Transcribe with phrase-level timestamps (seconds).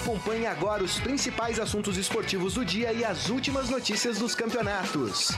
[0.00, 5.32] Acompanhe agora os principais assuntos esportivos do dia e as últimas notícias dos campeonatos.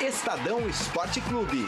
[0.00, 1.66] Estadão Esporte Clube.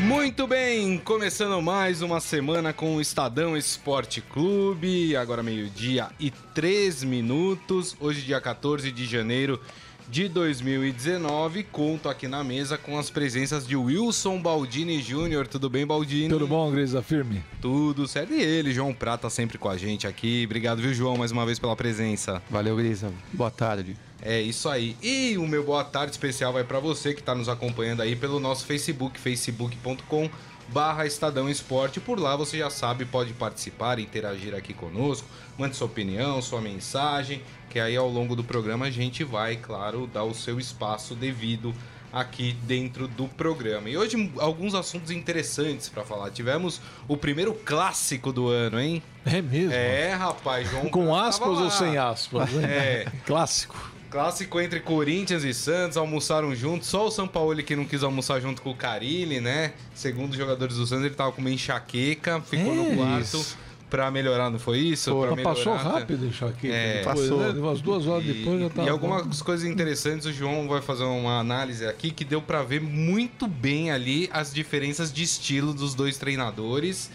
[0.00, 7.04] Muito bem, começando mais uma semana com o Estadão Esporte Clube, agora meio-dia e três
[7.04, 9.60] minutos, hoje dia 14 de janeiro
[10.08, 11.64] de 2019.
[11.64, 15.46] Conto aqui na mesa com as presenças de Wilson Baldini Júnior.
[15.46, 16.28] Tudo bem, Baldini?
[16.28, 17.02] Tudo bom, Grisa?
[17.02, 17.42] Firme?
[17.60, 18.32] Tudo certo.
[18.32, 20.42] E ele, João Prata, sempre com a gente aqui.
[20.44, 22.42] Obrigado, viu, João, mais uma vez pela presença.
[22.50, 23.12] Valeu, Grisa.
[23.32, 23.96] Boa tarde.
[24.22, 24.96] É isso aí.
[25.02, 28.40] E o meu boa tarde especial vai para você que está nos acompanhando aí pelo
[28.40, 30.30] nosso Facebook, facebook.com
[30.68, 32.00] barra Estadão Esporte.
[32.00, 35.26] Por lá você já sabe, pode participar, interagir aqui conosco,
[35.58, 40.06] mande sua opinião, sua mensagem, que aí ao longo do programa a gente vai, claro,
[40.06, 41.74] dar o seu espaço devido
[42.14, 43.90] aqui dentro do programa.
[43.90, 46.30] E hoje alguns assuntos interessantes para falar.
[46.30, 49.02] Tivemos o primeiro clássico do ano, hein?
[49.26, 49.72] É mesmo?
[49.72, 50.88] É, rapaz, João.
[50.88, 52.54] Com aspas ou sem aspas?
[52.62, 53.06] É.
[53.26, 53.92] Clássico.
[54.18, 56.86] Clássico entre Corinthians e Santos, almoçaram juntos.
[56.86, 59.72] Só o São Paulo que não quis almoçar junto com o Carilli, né?
[59.92, 63.58] Segundo os jogadores do Santos, ele tava com uma enxaqueca, ficou É no quarto isso.
[63.90, 65.10] pra melhorar, não foi isso?
[65.10, 65.94] Pô, ela passou melhorar.
[65.98, 66.72] rápido, Enxaqueca.
[66.72, 66.98] É.
[66.98, 67.40] depois, Passou.
[67.40, 67.58] né?
[67.60, 68.86] Umas duas horas depois já E, tava.
[68.86, 72.80] e algumas coisas interessantes, o João vai fazer uma análise aqui que deu pra ver
[72.80, 77.10] muito bem ali as diferenças de estilo dos dois treinadores.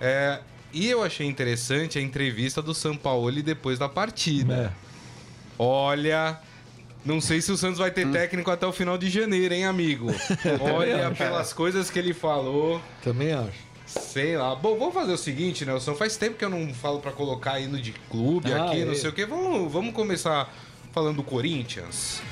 [0.00, 0.38] É,
[0.72, 4.72] e eu achei interessante a entrevista do Sampaoli depois da partida.
[4.84, 4.87] É.
[5.58, 6.38] Olha,
[7.04, 10.06] não sei se o Santos vai ter técnico até o final de janeiro, hein, amigo?
[10.74, 13.58] Olha, pelas coisas que ele falou, Também acho.
[13.86, 14.54] sei lá.
[14.54, 15.94] Bom, vamos fazer o seguinte, Nelson.
[15.94, 18.94] Faz tempo que eu não falo pra colocar hino de clube Ah, aqui, não é.
[18.94, 19.26] sei o quê.
[19.26, 20.52] Vamos, vamos começar
[20.92, 22.22] falando do Corinthians.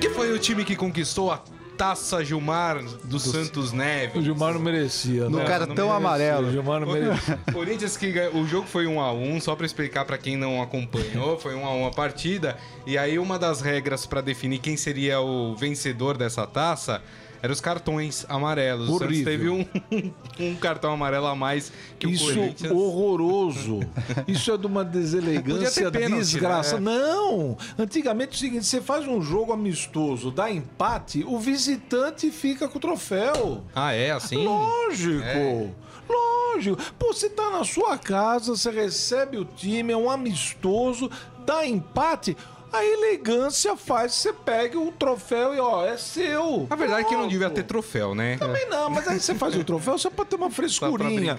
[0.00, 1.40] Que foi o time que conquistou a
[1.76, 4.16] Taça Gilmar do Santos Neves.
[4.16, 5.44] O Gilmar não merecia, No né?
[5.44, 6.48] cartão não amarelo.
[6.48, 7.38] O Gilmar não merecia.
[7.52, 11.38] Corinthians que o jogo foi 1 a 1 só pra explicar pra quem não acompanhou,
[11.38, 12.56] foi 1 a 1 a partida.
[12.86, 17.02] E aí uma das regras pra definir quem seria o vencedor dessa taça
[17.42, 18.88] eram os cartões amarelos.
[18.88, 19.66] O Santos teve um,
[20.38, 22.72] um cartão amarelo a mais que o Isso Corinthians.
[22.72, 23.80] horroroso.
[24.28, 26.78] Isso é de uma deselegância, pênalti, desgraça.
[26.78, 26.92] né?
[26.98, 27.56] Não!
[27.78, 32.78] Antigamente é o seguinte: você faz um jogo amistoso, dá empate, o visitante fica com
[32.78, 33.64] o troféu.
[33.74, 34.44] Ah, é assim?
[34.44, 35.22] Lógico.
[35.24, 35.68] É.
[36.08, 36.76] Lógico.
[36.98, 41.10] Pô, você tá na sua casa, você recebe o time, é um amistoso,
[41.44, 42.36] dá empate.
[42.72, 46.66] A elegância faz que você pegue o troféu e, ó, é seu.
[46.70, 48.38] A verdade é que não devia ter troféu, né?
[48.38, 51.36] Também não, mas aí você faz o troféu só pra ter uma frescurinha.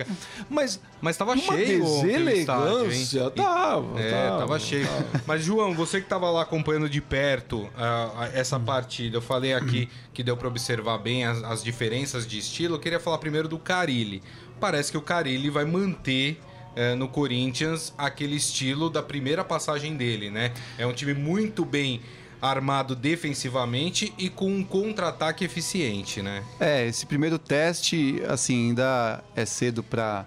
[0.50, 3.32] Mas, Mas tava uma cheio deselegância.
[3.32, 4.88] Tava, É, tava, tava cheio.
[5.26, 9.90] Mas, João, você que tava lá acompanhando de perto ah, essa partida, eu falei aqui
[10.14, 12.76] que deu pra observar bem as, as diferenças de estilo.
[12.76, 14.22] Eu queria falar primeiro do Carilli.
[14.60, 16.40] Parece que o Carilli vai manter.
[16.76, 20.54] Eh, no Corinthians, aquele estilo da primeira passagem dele, né?
[20.78, 22.02] É um time muito bem
[22.42, 26.44] armado defensivamente e com um contra-ataque eficiente, né?
[26.60, 30.26] É, esse primeiro teste, assim, ainda é cedo para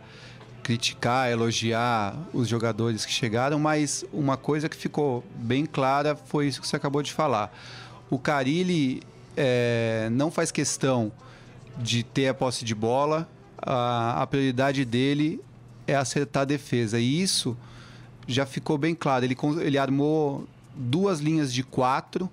[0.63, 6.61] criticar, elogiar os jogadores que chegaram, mas uma coisa que ficou bem clara foi isso
[6.61, 7.57] que você acabou de falar.
[8.09, 9.03] O Carilli
[9.37, 11.13] é, não faz questão
[11.77, 13.29] de ter a posse de bola,
[13.59, 15.41] a, a prioridade dele
[15.87, 16.99] é acertar a defesa.
[16.99, 17.57] E isso
[18.27, 19.25] já ficou bem claro.
[19.25, 22.29] Ele, ele armou duas linhas de quatro,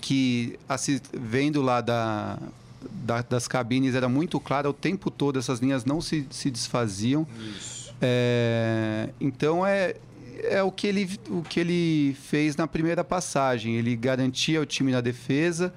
[0.00, 2.38] que assi- vendo lá da,
[2.90, 7.26] da- das cabines era muito claro o tempo todo, essas linhas não se, se desfaziam.
[8.00, 9.96] É, então é,
[10.44, 13.74] é o, que ele, o que ele fez na primeira passagem.
[13.76, 15.72] Ele garantia o time na defesa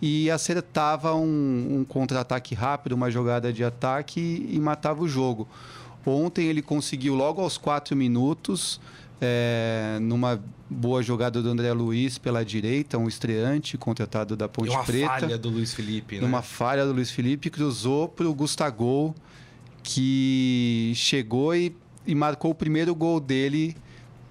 [0.00, 5.48] e acertava um, um contra-ataque rápido, uma jogada de ataque e, e matava o jogo.
[6.04, 8.80] Ontem ele conseguiu logo aos quatro minutos,
[9.20, 14.82] é, numa boa jogada do André Luiz pela direita, um estreante contratado da Ponte uma
[14.82, 16.22] Preta falha do Luiz Felipe, né?
[16.22, 19.14] numa falha do Luiz Felipe, cruzou para o Gustavo,
[19.82, 21.74] que chegou e,
[22.06, 23.76] e marcou o primeiro gol dele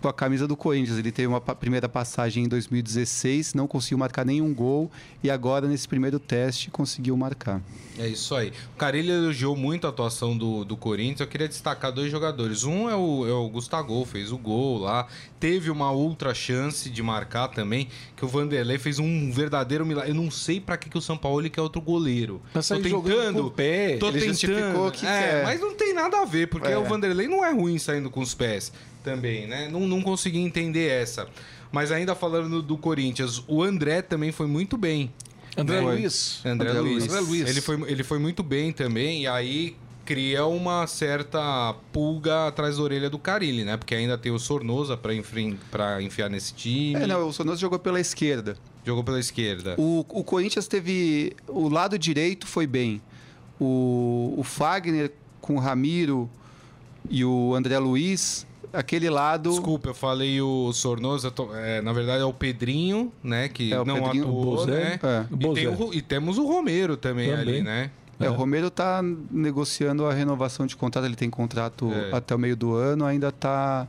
[0.02, 0.98] com a camisa do Corinthians.
[0.98, 4.92] Ele teve uma primeira passagem em 2016, não conseguiu marcar nenhum gol
[5.24, 7.62] e agora nesse primeiro teste conseguiu marcar.
[8.00, 8.52] É isso aí.
[8.74, 11.20] O Carilli elogiou muito a atuação do, do Corinthians.
[11.20, 12.64] Eu queria destacar dois jogadores.
[12.64, 15.08] Um é o, é o Gustavo, fez o gol lá.
[15.40, 20.12] Teve uma outra chance de marcar também, que o Vanderlei fez um verdadeiro milagre.
[20.12, 22.42] Eu não sei pra que, que o São Paulo quer outro goleiro.
[22.54, 23.98] Pra sair jogando com o pé.
[23.98, 24.92] Tô Ele tentando.
[24.92, 25.44] que é, quer.
[25.44, 26.78] mas não tem nada a ver, porque É.
[26.78, 28.72] o Vanderlei não é ruim saindo com os pés
[29.04, 29.68] também, né?
[29.72, 31.28] Não, não consegui entender essa.
[31.72, 35.12] Mas ainda falando do Corinthians, o André também foi muito bem.
[35.58, 35.96] André Foi.
[36.00, 36.42] Luiz.
[36.46, 36.94] André, André Luiz.
[36.94, 37.10] Luiz.
[37.14, 37.50] André Luiz.
[37.50, 39.76] Ele foi, ele foi muito bem também, e aí
[40.06, 43.78] cria uma certa pulga atrás da orelha do Carilli, né?
[43.78, 46.96] Porque ainda tem o Sornosa enfri- pra enfiar nesse time.
[47.04, 48.58] É, não, o Sonoso jogou pela esquerda.
[48.86, 49.76] Jogou pela esquerda.
[49.78, 51.34] O, o Corinthians teve.
[51.48, 53.02] O lado direito foi bem.
[53.60, 56.30] O, o Fagner com o Ramiro
[57.10, 59.50] e o André Luiz, aquele lado.
[59.50, 63.48] Desculpa, eu falei o Sornosa, tô- é, na verdade é o Pedrinho, né?
[63.50, 64.72] Que É, não Pedrinho, atuou, Bozé.
[64.72, 65.00] né?
[65.04, 65.26] É.
[65.34, 67.42] E, tem o e temos o Romero também, Também.
[67.56, 67.92] ali, né?
[68.20, 69.02] É, o Romero está
[69.32, 72.16] negociando a renovação de contrato, ele tem contrato É.
[72.16, 73.88] até o meio do ano, ainda está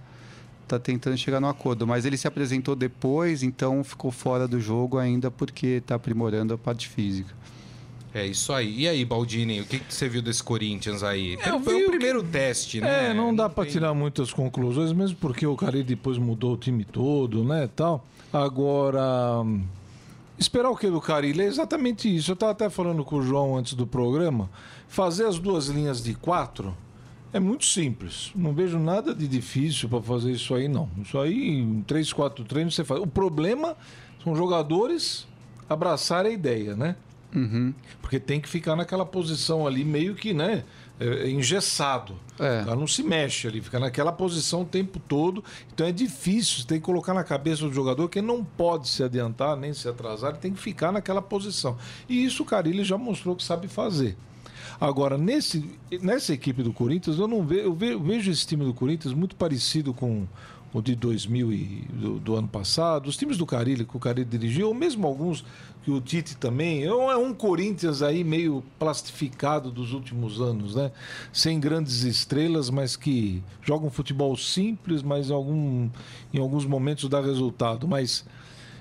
[0.66, 4.96] tá tentando chegar no acordo, mas ele se apresentou depois, então ficou fora do jogo
[4.96, 7.34] ainda porque está aprimorando a parte física.
[8.14, 8.80] É isso aí.
[8.80, 11.38] E aí, Baldini, o que, que você viu desse Corinthians aí?
[11.46, 13.10] Eu Foi vi o primeiro teste, né?
[13.10, 16.56] É, não dá pra tem- tirar muitas conclusões, mesmo porque o Cari depois mudou o
[16.58, 18.04] time todo, né, tal.
[18.30, 19.44] Agora,
[20.38, 22.32] esperar o que do Carilli é exatamente isso.
[22.32, 24.50] Eu tava até falando com o João antes do programa.
[24.88, 26.76] Fazer as duas linhas de quatro
[27.32, 28.30] é muito simples.
[28.34, 30.88] Não vejo nada de difícil para fazer isso aí, não.
[31.02, 33.00] Isso aí, em três, quatro treinos você faz.
[33.00, 33.74] O problema
[34.22, 35.26] são jogadores
[35.68, 36.94] abraçarem a ideia, né?
[38.00, 40.64] Porque tem que ficar naquela posição ali meio que, né,
[41.00, 42.14] é, engessado.
[42.38, 42.62] É.
[42.64, 45.42] Cara não se mexe ali, fica naquela posição o tempo todo.
[45.72, 48.88] Então é difícil, você tem que colocar na cabeça do jogador que ele não pode
[48.88, 51.76] se adiantar nem se atrasar, ele tem que ficar naquela posição.
[52.08, 54.16] E isso o Carilli já mostrou que sabe fazer.
[54.80, 55.70] Agora, nesse,
[56.00, 59.14] nessa equipe do Corinthians, eu não vejo, eu ve- eu vejo esse time do Corinthians
[59.14, 60.26] muito parecido com
[60.72, 64.28] o de 2000 e do, do ano passado, os times do Carilli que o Carilli
[64.28, 65.44] dirigiu, ou mesmo alguns
[65.82, 70.74] que o Tite também, é um é um Corinthians aí meio plastificado dos últimos anos,
[70.74, 70.92] né?
[71.32, 75.90] Sem grandes estrelas, mas que joga um futebol simples, mas em, algum,
[76.32, 77.88] em alguns momentos dá resultado.
[77.88, 78.24] Mas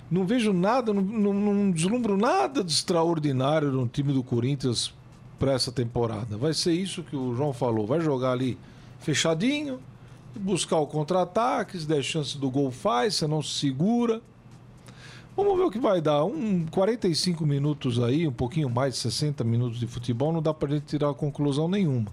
[0.09, 4.93] não vejo nada, não, não, não deslumbro nada de extraordinário no time do Corinthians
[5.39, 6.37] para essa temporada.
[6.37, 7.87] Vai ser isso que o João falou.
[7.87, 8.59] Vai jogar ali
[8.99, 9.79] fechadinho,
[10.35, 14.21] buscar o contra-ataque, se der chance do gol faz, se não se segura.
[15.35, 16.25] Vamos ver o que vai dar.
[16.25, 20.69] Um 45 minutos aí, um pouquinho mais de 60 minutos de futebol, não dá pra
[20.69, 22.11] gente tirar conclusão nenhuma.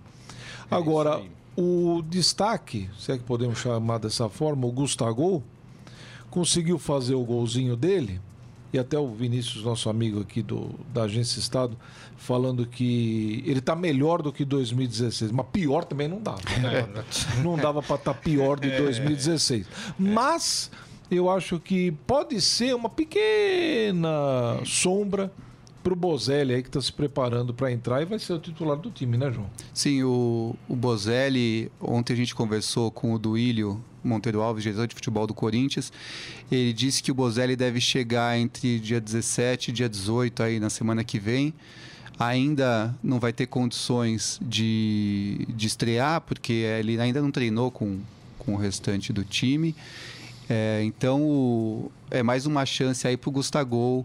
[0.70, 5.42] Agora, isso o destaque, se é que podemos chamar dessa forma, o Gustavo
[6.30, 8.20] conseguiu fazer o golzinho dele.
[8.72, 11.76] E até o Vinícius, nosso amigo aqui do, da Agência Estado,
[12.16, 15.32] falando que ele tá melhor do que 2016.
[15.32, 16.40] Mas pior também não dava.
[16.60, 17.04] né?
[17.42, 19.66] Não dava para estar pior de 2016.
[19.98, 20.70] Mas
[21.10, 25.32] eu acho que pode ser uma pequena sombra
[25.82, 28.90] pro Bozelli aí que está se preparando para entrar e vai ser o titular do
[28.90, 29.48] time, né, João?
[29.72, 34.94] Sim, o, o Bozelli, ontem a gente conversou com o Duílio Monteiro Alves, diretor de
[34.94, 35.92] futebol do Corinthians.
[36.50, 40.70] Ele disse que o Bozelli deve chegar entre dia 17 e dia 18 aí na
[40.70, 41.52] semana que vem.
[42.18, 47.98] Ainda não vai ter condições de, de estrear, porque ele ainda não treinou com,
[48.38, 49.74] com o restante do time.
[50.50, 54.04] É, então, o- é mais uma chance aí para o Gustavo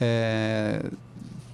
[0.00, 0.82] é,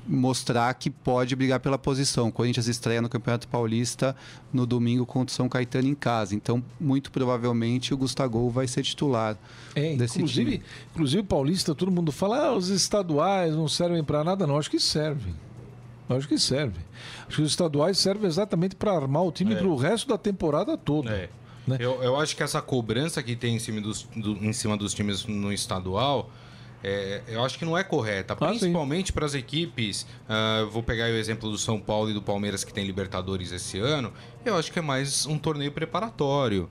[0.07, 2.29] mostrar que pode brigar pela posição.
[2.29, 4.15] O Corinthians estreia no Campeonato Paulista
[4.53, 6.35] no domingo contra o São Caetano em casa.
[6.35, 9.37] Então, muito provavelmente, o Gustavo vai ser titular.
[9.75, 10.65] É, desse inclusive, time.
[10.95, 14.59] inclusive paulista, todo mundo fala, ah, os estaduais não servem para nada, não.
[14.59, 15.35] Acho que servem.
[16.09, 16.85] Acho que servem.
[17.27, 20.77] Acho que os estaduais servem exatamente para armar o time para o resto da temporada
[20.77, 21.11] toda.
[21.11, 21.29] É.
[21.67, 21.79] Né?
[21.81, 24.95] Eu, eu acho que essa cobrança que tem em cima dos, do- em cima dos
[24.95, 26.31] times no estadual,
[26.83, 28.35] é, eu acho que não é correta.
[28.35, 28.59] Ah, sim.
[28.59, 30.07] Principalmente para as equipes.
[30.61, 33.79] eu vou pegar o exemplo do São Paulo e do Palmeiras que tem Libertadores esse
[33.79, 34.13] ano.
[34.45, 36.69] Eu acho que é mais um torneio preparatório.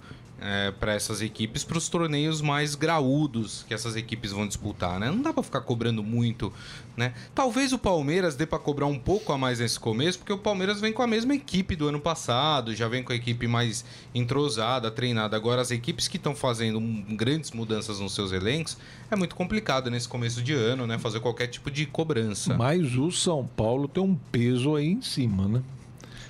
[0.79, 5.09] Para essas equipes, para os torneios mais graúdos que essas equipes vão disputar, né?
[5.09, 6.51] Não dá para ficar cobrando muito,
[6.95, 7.13] né?
[7.33, 10.81] Talvez o Palmeiras dê para cobrar um pouco a mais nesse começo, porque o Palmeiras
[10.81, 14.91] vem com a mesma equipe do ano passado, já vem com a equipe mais entrosada,
[14.91, 15.35] treinada.
[15.35, 16.79] Agora, as equipes que estão fazendo
[17.15, 18.77] grandes mudanças nos seus elencos,
[19.09, 20.99] é muito complicado nesse começo de ano, né?
[20.99, 22.55] Fazer qualquer tipo de cobrança.
[22.55, 25.63] Mas o São Paulo tem um peso aí em cima, né?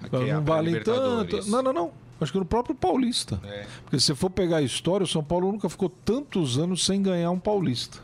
[0.02, 1.32] Aqui é não vale pré-Libertadores.
[1.32, 1.50] tanto.
[1.50, 2.05] Não, não, não.
[2.20, 3.40] Acho que no próprio Paulista.
[3.44, 3.66] É.
[3.84, 7.30] Porque se for pegar a história, o São Paulo nunca ficou tantos anos sem ganhar
[7.32, 8.00] um Paulista.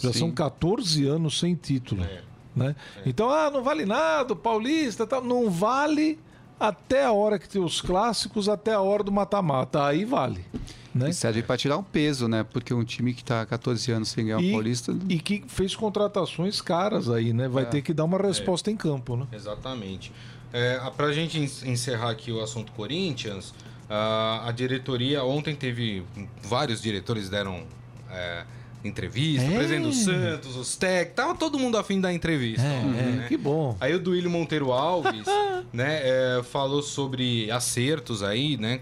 [0.00, 0.18] Já Sim.
[0.18, 2.02] são 14 anos sem título.
[2.02, 2.22] É.
[2.56, 2.74] Né?
[3.06, 5.22] Então, ah, não vale nada, o Paulista tal.
[5.22, 6.18] Não vale
[6.58, 9.84] até a hora que tem os clássicos, até a hora do mata-mata.
[9.86, 10.44] Aí vale.
[10.92, 11.10] Né?
[11.10, 12.42] E serve para tirar um peso, né?
[12.42, 14.96] Porque um time que está 14 anos sem ganhar o E- Paulista.
[15.08, 17.46] E que fez contratações caras aí, né?
[17.48, 19.26] Vai ter que dar uma resposta em campo, né?
[19.32, 20.12] Exatamente.
[20.52, 23.54] É, Para a gente en- encerrar aqui o assunto Corinthians,
[23.88, 26.02] a, a diretoria ontem teve
[26.42, 27.62] vários diretores deram
[28.10, 28.44] é,
[28.84, 29.50] entrevista, É.
[29.50, 32.66] o presidente do Santos, os técnicos, tava todo mundo afim da entrevista.
[32.66, 33.26] É, é, né?
[33.28, 33.76] que bom.
[33.80, 35.26] Aí o Duílio Monteiro Alves,
[35.72, 38.80] né, é, falou sobre acertos aí, né?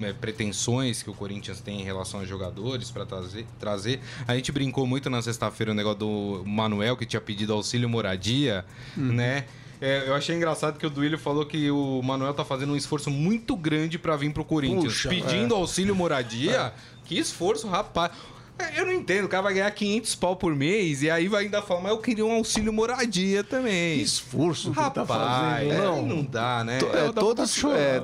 [0.00, 4.00] é, pretensões que o Corinthians tem em relação aos jogadores para trazer, trazer.
[4.28, 8.64] A gente brincou muito na sexta-feira o negócio do Manuel, que tinha pedido auxílio moradia,
[8.96, 9.44] né?
[9.80, 13.10] É, eu achei engraçado que o Duílio falou que o Manuel tá fazendo um esforço
[13.10, 14.84] muito grande para vir pro Corinthians.
[14.94, 16.72] Puxa, pedindo auxílio moradia.
[17.04, 18.10] Que esforço, rapaz.
[18.58, 21.44] É, Eu não entendo, o cara vai ganhar 500 pau por mês e aí vai
[21.44, 24.00] ainda falar, mas eu queria um auxílio moradia Que também.
[24.00, 26.04] esforço que Rapaz, tá fazendo, é, não.
[26.04, 26.78] não dá, né?
[26.78, 27.78] To- É, é, chorar.
[27.78, 28.02] é,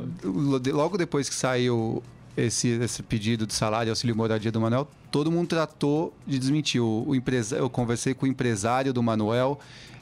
[0.73, 2.00] logo depois que saiu
[2.37, 6.81] esse, esse pedido de salário e auxílio moradia do Manuel, todo mundo tratou de desmentir.
[6.81, 9.59] O, o empresa, eu conversei com o empresário do Manuel,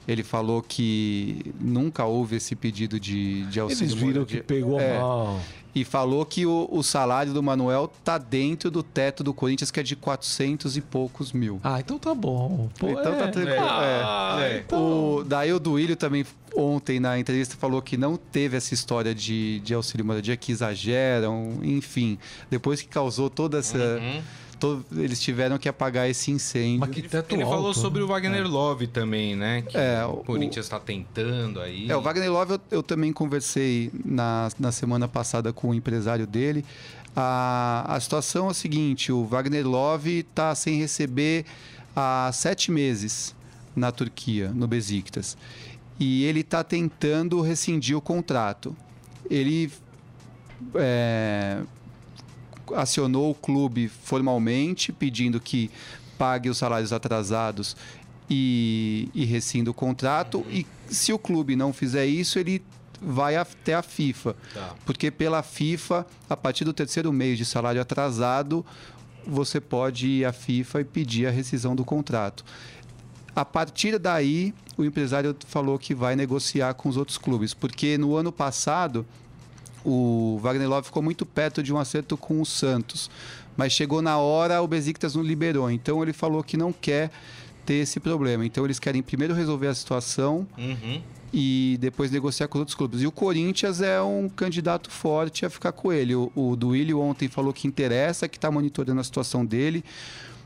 [0.07, 4.99] ele falou que nunca houve esse pedido de, de auxílio Eles viram que pegou É,
[4.99, 5.41] mal.
[5.75, 9.81] E falou que o, o salário do Manuel tá dentro do teto do Corinthians, que
[9.81, 11.61] é de 400 e poucos mil.
[11.65, 12.69] Ah, então tá bom.
[12.79, 13.29] Pô, Então tá é.
[13.29, 14.59] tranquilo, Ah, é.
[14.67, 19.15] então- O, daí o Duílio também ontem na entrevista falou que não teve essa história
[19.15, 22.19] de, de auxílio moradia, que exageram, enfim.
[22.51, 23.79] Depois que causou toda essa.
[23.79, 24.21] Uhum.
[24.63, 26.81] To- eles tiveram que apagar esse incêndio.
[26.81, 28.05] Mas que teto Ele alto, falou sobre né?
[28.05, 29.63] o Wagner Love também, né?
[29.63, 31.91] Que É, o o- Corinthians está tentando aí.
[31.91, 36.27] É, o Wagner Love eu, eu também conversei na, na semana passada com o empresário
[36.27, 36.65] dele.
[37.15, 41.45] A, a situação é a seguinte: o Wagner Love está sem receber
[41.95, 43.35] há sete meses
[43.77, 45.37] na Turquia, no Besiktas.
[46.01, 48.75] E ele está tentando rescindir o contrato.
[49.31, 49.71] Ele
[50.75, 51.59] é,
[52.75, 55.71] acionou o clube formalmente, pedindo que
[56.19, 57.77] pague os salários atrasados
[58.29, 60.45] e, e rescinda o contrato.
[60.51, 62.63] E se o clube não fizer isso, ele
[63.01, 64.37] vai até a FIFA.
[64.55, 64.75] Tá.
[64.87, 68.65] Porque pela FIFA, a partir do terceiro mês de salário atrasado,
[69.27, 72.45] você pode ir à FIFA e pedir a rescisão do contrato.
[73.35, 78.15] A partir daí, o empresário falou que vai negociar com os outros clubes, porque no
[78.15, 79.07] ano passado
[79.85, 83.11] o Wagner Love ficou muito perto de um acerto com o Santos,
[83.57, 87.11] mas chegou na hora o Besiktas não liberou, então ele falou que não quer
[87.67, 88.45] ter esse problema.
[88.45, 91.01] Então eles querem primeiro resolver a situação Uhum.
[91.33, 93.01] e depois negociar com os outros clubes.
[93.03, 96.15] E o Corinthians é um candidato forte a ficar com ele.
[96.15, 99.85] O, o Duílio ontem falou que interessa, que está monitorando a situação dele,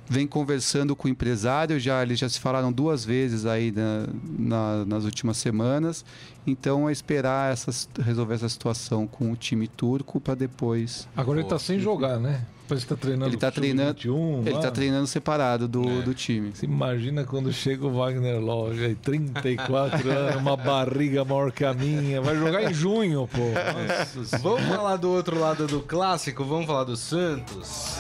[0.09, 4.07] vem conversando com o empresário, já eles já se falaram duas vezes aí na-
[4.39, 6.05] na- nas últimas semanas.
[6.47, 11.09] Então é esperar essas, resolver essa situação com o time turco para depois.
[11.17, 12.43] Agora ele tá sem jogar, né?
[12.69, 14.59] Parece que tá treinando Ele tá treinando- sub-21 Ele lá.
[14.59, 16.03] está treinando separado do, É.
[16.03, 16.51] do time.
[16.55, 21.73] Você imagina quando chega o Wagner Love, aí, 34 anos, uma barriga maior que a
[21.73, 22.21] minha.
[22.21, 23.39] Vai jogar em junho, pô.
[23.39, 24.43] Nossa senhora.
[24.43, 27.99] Vamos falar do outro lado do clássico, vamos falar do Santos.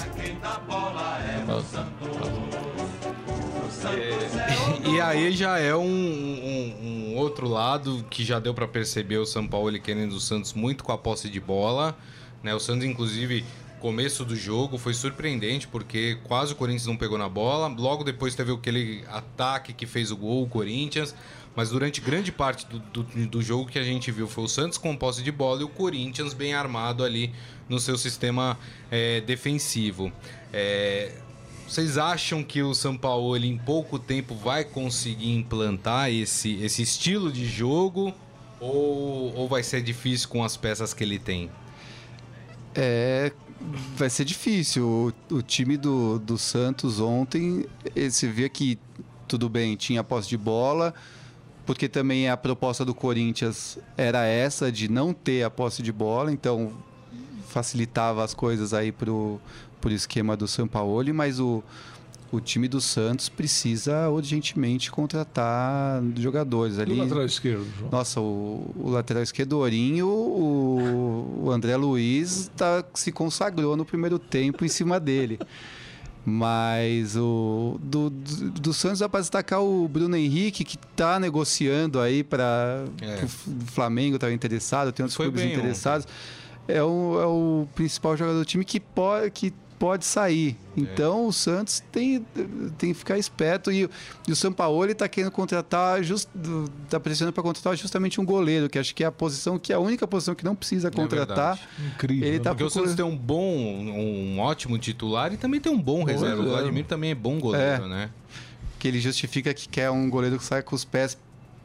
[3.85, 9.19] É, e aí já é um, um- um outro lado que já deu pra perceber
[9.19, 11.97] o São Paulo ele querendo o Santos muito com a posse de bola.
[12.43, 12.55] Né?
[12.55, 13.45] O Santos, inclusive,
[13.81, 17.69] começo do jogo foi surpreendente porque quase o Corinthians não pegou na bola.
[17.69, 21.15] Logo depois teve aquele ataque que fez o gol, o Corinthians.
[21.55, 24.77] Mas durante grande parte do, do, do jogo que a gente viu foi o Santos
[24.77, 27.33] com posse de bola e o Corinthians bem armado ali
[27.67, 28.59] no seu sistema
[28.91, 30.13] é, defensivo.
[30.53, 31.13] É,
[31.67, 36.83] vocês acham que o São Paulo ele, em pouco tempo vai conseguir implantar esse, esse
[36.83, 38.15] estilo de jogo?
[38.61, 41.51] Ou, ou vai ser difícil com as peças que ele tem?
[42.75, 43.33] É,
[43.97, 45.15] vai ser difícil.
[45.31, 48.79] O, o time do, do Santos ontem, eh, você vê que
[49.27, 50.95] tudo bem, tinha posse de bola,
[51.65, 56.33] porque também a proposta do Corinthians era essa de não ter a posse de bola,
[56.33, 56.73] então
[57.49, 59.41] facilitava as coisas aí pro,
[59.81, 61.63] pro esquema do Sampaoli, mas o,
[62.33, 66.93] o time do Santos precisa urgentemente contratar jogadores E ali.
[66.93, 67.91] o lateral esquerdo, João?
[67.91, 74.65] Nossa, o, o lateral esquerdorinho, o, o André Luiz tá, se consagrou no primeiro tempo
[74.65, 75.39] em cima dele.
[76.25, 82.01] Mas o do, do, do Santos dá para destacar o Bruno Henrique, que está negociando
[82.01, 83.25] aí para É.
[83.25, 83.29] o
[83.67, 86.07] Flamengo, está interessado, tem outros Foi clubes interessados.
[86.67, 90.57] É o, é o principal jogador do time que pode, que pode sair.
[90.77, 90.81] É.
[90.81, 92.25] Então o Santos tem,
[92.79, 93.71] tem que ficar esperto.
[93.71, 93.89] E,
[94.27, 98.95] e o Sampaoli está querendo contratar, está pressionando para contratar justamente um goleiro, que acho
[98.95, 101.57] que é a posição, que é a única posição que não precisa contratar.
[101.57, 101.69] verdade.
[101.95, 102.29] Incrível.
[102.29, 102.43] Ele né?
[102.45, 105.81] tá Porque o Santos procurando- tem um bom, um ótimo titular e também tem um
[105.81, 106.43] bom Pois reserva.
[106.43, 106.51] O é.
[106.51, 107.89] Vladimir também é bom goleiro, É.
[107.89, 108.11] né?
[108.79, 111.17] que ele justifica que quer um goleiro que saia com os pés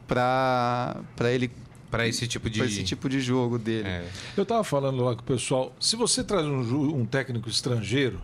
[0.08, 0.96] para
[1.30, 1.50] ele
[1.92, 2.58] Pra esse tipo de.
[2.58, 3.86] pra esse tipo de jogo dele.
[3.86, 4.04] É.
[4.36, 8.18] Eu tava falando lá com o pessoal, se você traz um, um técnico estrangeiro,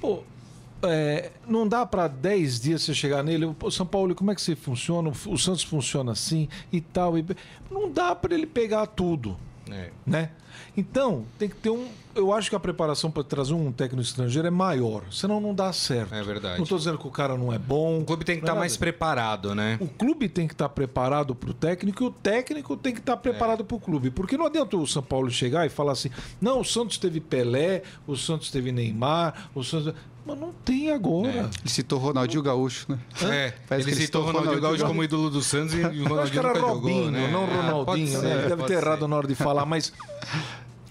[0.00, 0.22] pô,
[0.82, 4.42] é, não dá para 10 dias você chegar nele, "Pô, São Paulo, como é que
[4.42, 5.12] você funciona?
[5.26, 7.16] O Santos funciona assim e tal.
[7.16, 7.24] e-
[7.70, 9.36] Não dá para ele pegar tudo,
[9.72, 9.90] É.
[10.06, 10.30] né?
[10.76, 11.86] Então, tem que ter um.
[12.14, 15.72] Eu acho que a preparação para trazer um técnico estrangeiro é maior, senão não dá
[15.72, 16.14] certo.
[16.14, 16.56] É verdade.
[16.56, 18.00] Não estou dizendo que o cara não é bom.
[18.00, 19.78] O clube tem que não é estar nada mais preparado, né?
[19.80, 23.16] O clube tem que estar preparado para o técnico e o técnico tem que estar
[23.16, 24.10] preparado para o clube.
[24.10, 26.10] Porque não adianta o São Paulo chegar e falar assim:
[26.40, 29.94] não, o Santos teve Pelé, o Santos teve Neymar, o Santos.
[30.24, 31.28] Mas não tem agora.
[31.28, 31.40] É.
[31.40, 32.98] Ele citou Ronaldinho Gaúcho, né?
[33.22, 36.20] É, Parece ele que citou Ronaldinho Ronaldinho Gaúcho como ídolo do Santos e o Eu
[36.20, 37.30] acho que Ronaldinho era nunca Robinho, jogou, né?
[37.32, 38.40] não Ah, Ronaldinho, pode né?
[38.42, 38.82] ser, Deve ter ser.
[38.86, 39.92] errado na hora de falar, mas.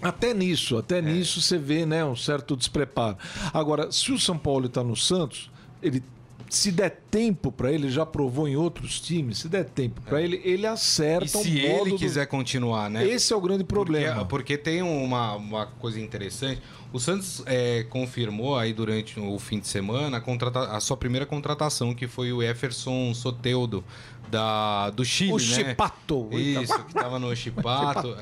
[0.02, 1.02] Até nisso, até É.
[1.02, 3.18] nisso você vê né, um certo despreparo.
[3.54, 6.04] Agora, se o São Paulo está no Santos, ele
[6.50, 10.42] se der tempo para ele, já provou em outros times, se der tempo para ele,
[10.44, 10.70] ele É.
[10.70, 13.08] E acerta o se modo ele do- quiser continuar, né?
[13.08, 14.26] Esse é o grande problema.
[14.26, 16.62] Porque, porque tem uma, uma coisa interessante.
[16.94, 21.26] O Santos é, confirmou aí durante o fim de semana a, contrata- a sua primeira
[21.26, 23.82] contratação, que foi o Jefferson Soteudo,
[24.30, 25.42] da, do Chile, o né?
[25.42, 26.28] Chipato.
[26.34, 28.16] Isso, que estava no Chipato.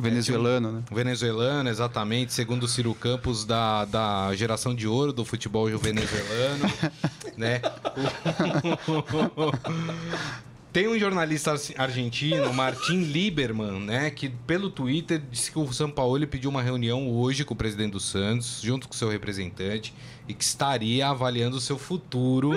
[0.00, 0.82] Venezuelano, né?
[0.92, 6.72] Venezuelano, exatamente, segundo o Ciro Campos, da, da geração de ouro do futebol venezuelano,
[7.36, 7.60] né?
[10.72, 15.90] Tem um jornalista ar- argentino, Martin Lieberman, né, que pelo Twitter disse que o São
[15.90, 19.94] Paulo pediu uma reunião hoje com o presidente do Santos, junto com seu representante,
[20.28, 22.52] e que estaria avaliando o seu futuro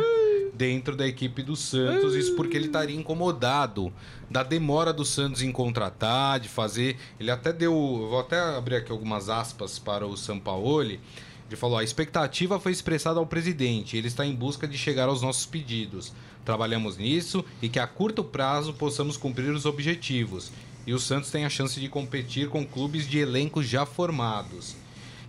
[0.54, 2.14] dentro da equipe do Santos.
[2.14, 3.94] Isso porque ele estaria incomodado
[4.30, 6.98] da demora do Santos em contratar, de fazer.
[7.18, 7.72] Ele até deu.
[7.72, 11.00] eu Vou até abrir aqui algumas aspas para o Sampaoli.
[11.48, 13.96] Ele falou: a expectativa foi expressada ao presidente.
[13.96, 16.14] Ele está em busca de chegar aos nossos pedidos.
[16.46, 20.52] Trabalhamos nisso e que a curto prazo possamos cumprir os objetivos.
[20.86, 24.76] E o Santos tem a chance de competir com clubes de elencos já formados.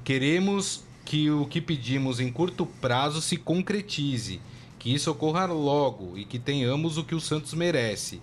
[0.02, 4.40] Queremos que o que pedimos em curto prazo se concretize,
[4.78, 8.20] que isso ocorra logo e que tenhamos o que o Santos merece.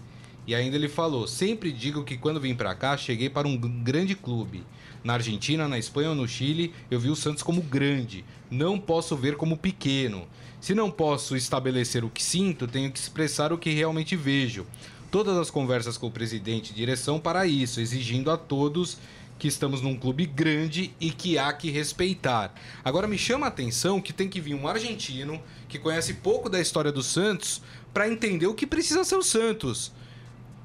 [0.50, 4.16] E ainda ele falou: sempre digo que quando vim pra cá, cheguei para um grande
[4.16, 4.64] clube.
[5.04, 8.26] Na Argentina, na Espanha ou no Chile, eu vi o Santos como grande.
[8.50, 10.28] Não posso ver como pequeno.
[10.60, 14.66] Se não posso estabelecer o que sinto, tenho que expressar o que realmente vejo.
[15.12, 18.98] Todas as conversas com o presidente e direção para isso, exigindo a todos
[19.38, 22.56] que estamos num clube grande e que há que respeitar.
[22.84, 26.60] Agora me chama a atenção que tem que vir um argentino que conhece pouco da
[26.60, 27.62] história do Santos
[27.94, 29.92] para entender o que precisa ser o Santos.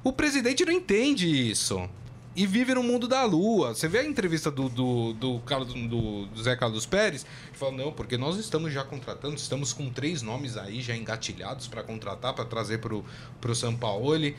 [0.05, 1.89] O presidente não entende isso.
[2.35, 3.73] E vive no mundo da lua.
[3.73, 7.25] Você vê a entrevista do, do, do, Carlos- do- do Zé Carlos Pérez?
[7.47, 11.67] Ele fala, não, porque nós estamos já contratando, estamos com três nomes aí já engatilhados
[11.67, 13.03] para contratar, para trazer pro,
[13.41, 14.31] pro São Paulo.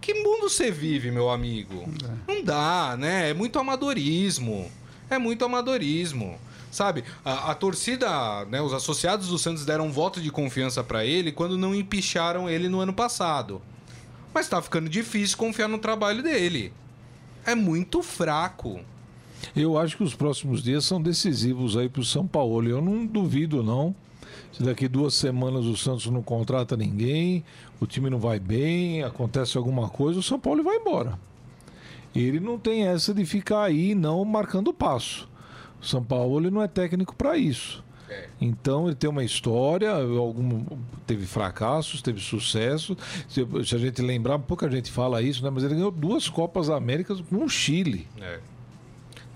[0.00, 1.88] Que mundo você vive, meu amigo?
[2.26, 3.30] Não dá, né?
[3.30, 4.70] É muito amadorismo.
[5.10, 6.38] É muito amadorismo.
[6.70, 11.04] Sabe, a, a torcida, né, os associados do Santos deram um voto de confiança para
[11.04, 13.60] ele quando não empicharam ele no ano passado.
[14.38, 16.72] Mas tá ficando difícil confiar no trabalho dele.
[17.44, 18.78] É muito fraco.
[19.54, 22.68] Eu acho que os próximos dias são decisivos aí para o São Paulo.
[22.68, 23.92] Eu não duvido, não.
[24.52, 27.44] Se daqui duas semanas o Santos não contrata ninguém,
[27.80, 31.18] o time não vai bem, acontece alguma coisa, o São Paulo vai embora.
[32.14, 35.28] Ele não tem essa de ficar aí não marcando passo.
[35.82, 37.82] O São Paulo ele não é técnico para isso.
[38.08, 38.26] É.
[38.40, 40.64] Então ele tem uma história, algum,
[41.06, 42.96] teve fracassos, teve sucesso.
[43.28, 45.50] Se, se a gente lembrar, pouca gente fala isso, né?
[45.50, 48.06] Mas ele ganhou duas Copas Américas com o Chile.
[48.20, 48.38] É.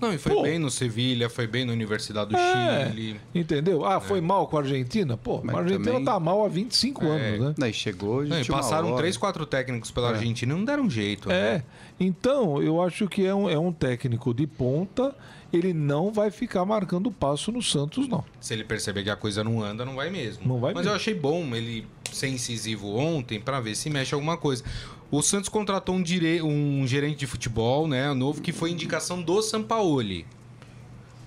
[0.01, 0.41] Não, e foi Pô.
[0.41, 3.21] bem no Sevilha, foi bem na Universidade do É, Chile.
[3.33, 3.85] Entendeu?
[3.85, 5.15] Ah, foi mal com a Argentina?
[5.15, 7.07] Pô, Mas a Argentina também- tá mal há 25 É.
[7.09, 7.55] anos, né?
[7.57, 10.15] Daí chegou, Não, e passaram três, quatro técnicos pela É.
[10.15, 11.29] Argentina e não deram jeito.
[11.29, 11.35] né?
[11.35, 11.63] É.
[12.01, 15.15] Então, eu acho que é um, é um técnico de ponta.
[15.53, 18.25] Ele não vai ficar marcando passo no Santos, não.
[18.41, 20.47] Se ele perceber que a coisa não anda, não vai mesmo.
[20.47, 20.91] Não vai Mas mesmo.
[20.91, 24.63] eu achei bom ele ser incisivo ontem pra ver se mexe alguma coisa.
[25.11, 26.41] O Santos contratou um, dire...
[26.41, 30.25] um gerente de futebol, né, novo, que foi indicação do Sampaoli,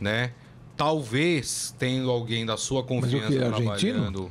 [0.00, 0.32] né?
[0.76, 3.92] Talvez tendo alguém da sua confiança é argentino?
[3.94, 4.30] trabalhando.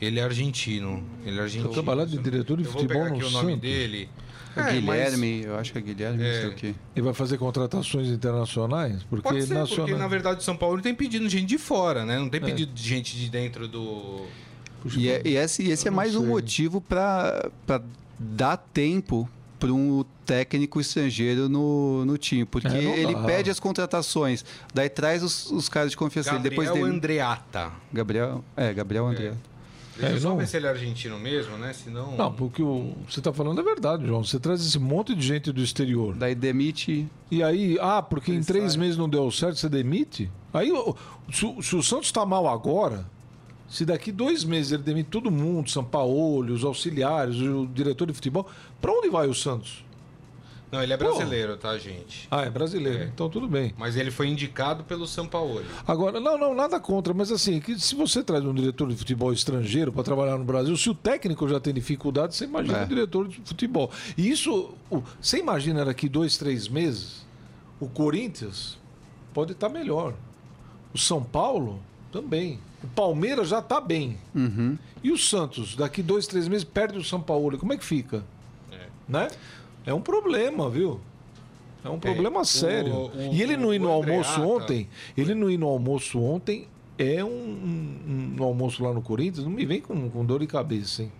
[0.00, 1.04] Ele é argentino.
[1.24, 1.70] Ele é argentino.
[1.72, 3.60] trabalhar de diretor de eu vou futebol pegar no aqui o nome Santos?
[3.60, 4.08] dele.
[4.58, 6.46] É É, mas- Guilherme, eu acho que é Guilherme, não sei É.
[6.48, 6.74] o quê.
[6.96, 9.02] Ele vai fazer contratações internacionais?
[9.04, 9.86] Porque Pode ser, nacional...
[9.86, 12.18] porque na verdade o São Paulo tem pedido gente de fora, né?
[12.18, 12.44] Não tem É.
[12.44, 14.26] pedido de gente de dentro do.
[14.82, 16.28] Puxa, E, é- e esse, esse é mais um sei.
[16.28, 17.50] motivo para
[18.18, 22.44] dar tempo para um técnico estrangeiro no, no time.
[22.44, 23.22] Porque É, ele dá.
[23.24, 26.42] pede as contratações, daí traz os, os caras de confiança dele.
[26.50, 26.96] Gabriel Depois dele.
[26.96, 27.72] Andreata.
[27.92, 28.44] Gabriel.
[28.56, 29.32] É, Gabriel André.
[29.98, 31.72] Deixa É, eu só não- ver se ele é argentino mesmo, né?
[31.72, 32.16] Senão.
[32.16, 34.22] Não, porque o, você está falando é verdade, João.
[34.24, 36.14] Você traz esse monte de gente do exterior.
[36.14, 37.06] Daí demite.
[37.30, 38.80] E aí, ah, porque em três sai.
[38.80, 40.30] meses não deu certo, você demite?
[40.54, 40.94] Aí, o-
[41.32, 43.04] se, o- se o Santos está mal agora,
[43.70, 48.14] Se daqui dois meses ele demite todo mundo, São Paulo, os auxiliares, o diretor de
[48.14, 48.46] futebol,
[48.80, 49.84] para onde vai o Santos?
[50.70, 52.28] Não, ele é brasileiro, tá, gente?
[52.30, 53.06] Ah, é brasileiro, É.
[53.06, 53.72] então tudo bem.
[53.78, 55.64] Mas ele foi indicado pelo Sampaoli.
[55.86, 59.32] Agora, não, não, nada contra, mas assim, que se você traz um diretor de futebol
[59.32, 62.84] estrangeiro para trabalhar no Brasil, se o técnico já tem dificuldade, você imagina É.
[62.84, 63.90] o diretor de futebol.
[64.16, 64.74] E isso,
[65.20, 67.26] você imagina daqui dois, três meses,
[67.80, 68.76] o Corinthians
[69.32, 70.12] pode estar melhor.
[70.92, 71.80] O São Paulo
[72.12, 72.58] também.
[72.82, 74.18] O Palmeiras já está bem.
[74.34, 74.76] Uhum.
[75.02, 77.56] E o Santos, daqui dois, três meses, perde o São Paulo.
[77.58, 78.22] Como é que fica?
[79.08, 79.28] Né?
[79.88, 81.00] É um problema, viu?
[81.84, 82.92] É um problema o- sério.
[82.94, 86.68] o- e ele não ir no o almoço ontem, ele não ir no almoço ontem
[86.98, 90.46] é um, um- um almoço lá no Corinthians, não me vem com, com dor de
[90.46, 91.12] cabeça, hein?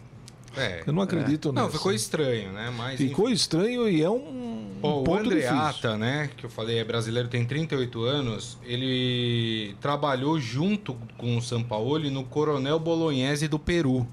[0.57, 0.83] É.
[0.87, 1.77] Eu não acredito Não, nisso.
[1.77, 2.73] ficou estranho, né?
[2.77, 5.51] Mas Ficou estranho e é um, o ponto difícil.
[5.51, 11.43] Andreata, né, que eu falei é brasileiro, tem 38 anos, ele trabalhou junto com o
[11.43, 14.07] Sampaoli no Coronel Bolognese do Peru.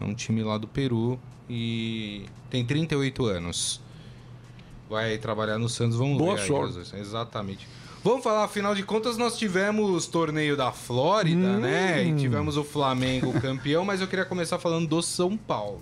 [0.00, 1.18] É um time lá do Peru
[1.50, 3.80] e tem 38 anos.
[4.88, 6.42] Vai trabalhar no Santos, vamos Boa ver.
[6.42, 6.96] aí, sorte.
[6.96, 7.66] Exatamente.
[8.02, 11.58] Vamos falar, afinal de contas, nós tivemos torneio da Flórida, Hum.
[11.60, 12.04] né?
[12.04, 15.80] E tivemos o Flamengo campeão, mas eu queria começar falando do São Paulo.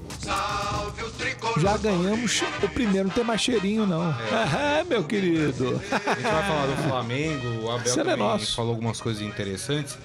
[1.58, 4.10] Já ganhamos o primeiro, não tem mais cheirinho, não.
[4.10, 5.80] É, meu querido.
[5.90, 8.56] A gente vai falar do Flamengo, o Abel é também nosso.
[8.56, 9.96] falou algumas coisas interessantes.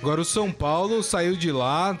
[0.00, 1.98] Agora o São Paulo saiu de lá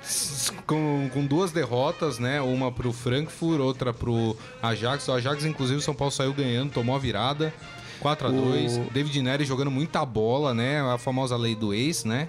[0.66, 2.40] com, com duas derrotas, né?
[2.40, 5.08] Uma pro Frankfurt, outra pro Ajax.
[5.08, 7.52] O Ajax, inclusive, o São Paulo saiu ganhando, tomou a virada.
[8.00, 10.82] 4 a 2 O- David Nery jogando muita bola, né?
[10.82, 12.28] A famosa lei do ex, né?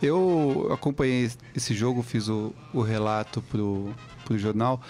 [0.00, 3.90] Eu acompanhei esse jogo, fiz o, o relato pro,
[4.24, 4.80] pro jornal.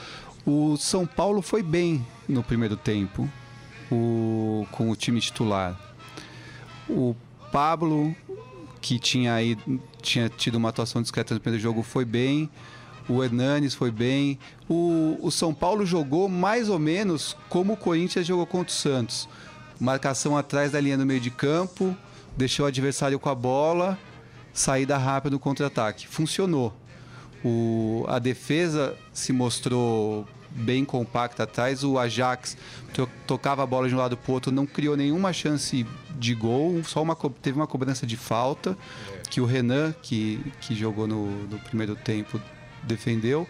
[0.44, 3.26] O São Paulo foi bem no primeiro tempo
[3.90, 5.78] o, com o time titular.
[6.88, 7.14] O
[7.50, 8.14] Pablo,
[8.82, 9.56] que tinha, aí,
[10.02, 12.50] tinha tido uma atuação discreta no primeiro jogo, foi bem.
[13.08, 14.38] O Hernanes foi bem.
[14.68, 19.28] O, o São Paulo jogou mais ou menos como o Corinthians jogou contra o Santos.
[19.80, 21.96] Marcação atrás da linha do meio de campo,
[22.36, 23.98] deixou o adversário com a bola,
[24.52, 26.06] saída rápida no contra-ataque.
[26.06, 26.74] Funcionou.
[27.44, 31.82] O, a defesa se mostrou bem compacta atrás.
[31.82, 32.56] O Ajax
[32.92, 35.86] to- tocava a bola de um lado para o outro, não criou nenhuma chance
[36.18, 38.76] de gol, só uma, teve uma cobrança de falta
[39.30, 42.40] que o Renan, que, que jogou no, no primeiro tempo,
[42.82, 43.48] defendeu.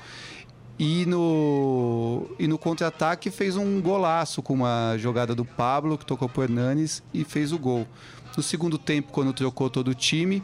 [0.79, 6.29] E no, e no contra-ataque fez um golaço com uma jogada do Pablo, que tocou
[6.29, 7.87] pro Hernanes e fez o gol.
[8.37, 10.43] No segundo tempo, quando trocou todo o time,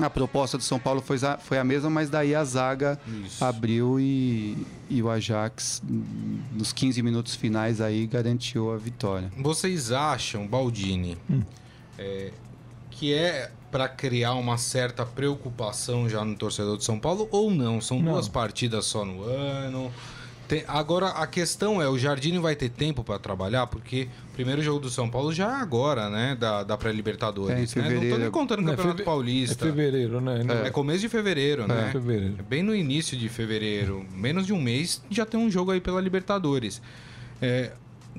[0.00, 3.44] a proposta do São Paulo foi, a- foi a mesma, mas daí a zaga Isso.
[3.44, 4.56] abriu e,
[4.88, 5.82] e o Ajax,
[6.52, 9.30] nos 15 minutos finais, aí garantiu a vitória.
[9.36, 11.16] Vocês acham, Baldini,
[11.98, 12.32] é,
[12.90, 17.80] que é para criar uma certa preocupação já no torcedor de São Paulo ou não?
[17.80, 18.12] São Não.
[18.12, 19.92] duas partidas só no ano.
[20.50, 24.60] Tem- agora a questão é, o Jardine vai ter tempo para trabalhar, porque o primeiro
[24.60, 26.36] jogo do São Paulo já é agora, né?
[26.38, 27.72] Da, da É, pré-Libertadores.
[27.76, 27.88] né?
[27.88, 29.64] Não tô nem contando o É Campeonato feve- Paulista.
[29.64, 30.42] É fevereiro, né?
[30.66, 30.70] É.
[30.70, 31.86] começo de fevereiro, né?
[31.88, 32.34] É fevereiro.
[32.38, 35.80] É bem no início de fevereiro, menos de um mês, já tem um jogo aí
[35.80, 36.82] pela Libertadores.
[37.40, 37.70] É,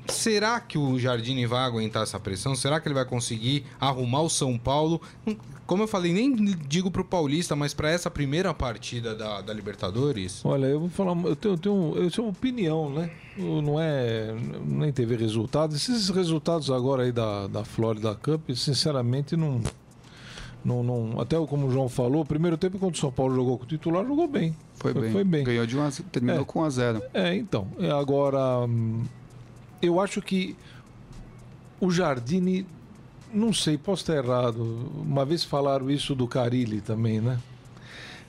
[0.08, 2.56] será que o Jardine vai aguentar essa pressão?
[2.56, 5.02] Será que ele vai conseguir arrumar o São Paulo?
[5.28, 5.36] Hum,
[5.66, 6.36] Como eu falei, nem
[6.68, 10.44] digo pro Paulista, mas para essa primeira partida da, da Libertadores.
[10.44, 13.10] Olha, eu vou falar, eu tenho, eu tenho, eu tenho uma opinião, né?
[13.38, 14.36] Eu Não é,
[14.66, 15.78] nem teve resultados.
[15.78, 19.62] Esses resultados agora aí da, da Florida Cup, sinceramente, não,
[20.66, 21.22] não, não.
[21.22, 23.68] Até como o João falou, o primeiro tempo quando o São Paulo jogou com o
[23.68, 24.54] titular, jogou bem.
[24.76, 25.12] Foi, Foi- bem.
[25.14, 25.44] foi bem.
[25.46, 26.46] Ganhou de 1 a 0, terminou É.
[26.46, 27.02] com 1 a 0.
[27.14, 27.68] É, então.
[27.98, 29.04] Agora, hum,
[29.82, 30.56] eu acho que
[31.80, 32.66] o Jardine,
[33.34, 34.90] não sei, posso estar errado.
[34.96, 37.40] Uma vez falaram isso do Carilli também, né?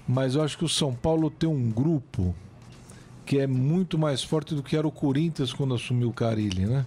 [0.06, 2.34] Mas eu acho que o São Paulo tem um grupo
[3.24, 6.84] que é muito mais forte do que era o Corinthians quando assumiu o Carilli, né?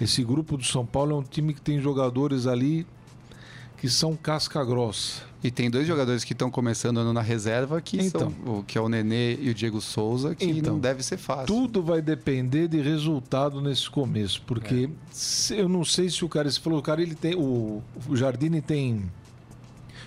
[0.00, 2.86] Esse grupo do São Paulo é um time que tem jogadores ali
[3.82, 5.22] que são casca grossa.
[5.42, 8.32] E tem dois jogadores que estão começando na reserva, que, Então.
[8.44, 10.74] são, o- que é o Nenê e o Diego Souza, que Então.
[10.74, 11.46] não deve ser fácil.
[11.48, 14.96] Tudo vai depender de resultado nesse começo, porque É.
[15.10, 18.16] se- eu não sei se o cara, você falou, o cara ele tem, o, o
[18.16, 19.10] Jardine tem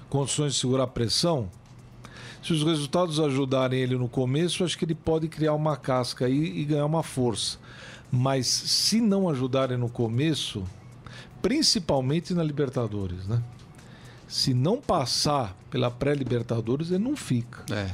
[0.09, 1.49] condições de segurar a pressão.
[2.41, 6.59] Se os resultados ajudarem ele no começo, acho que ele pode criar uma casca aí
[6.59, 7.57] e ganhar uma força.
[8.09, 10.63] Mas se não ajudarem no começo,
[11.41, 13.43] principalmente na Libertadores, né?
[14.27, 17.63] Se não passar pela pré-Libertadores, ele não fica.
[17.73, 17.89] É.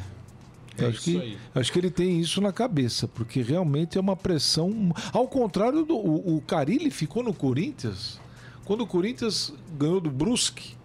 [0.77, 1.37] Eu É acho, isso que, aí.
[1.53, 4.93] acho que ele tem isso na cabeça, porque realmente é uma pressão.
[5.11, 5.95] Ao contrário do.
[5.97, 8.19] O, o Carilli ficou no Corinthians.
[8.63, 10.75] Quando o Corinthians ganhou do Brusque,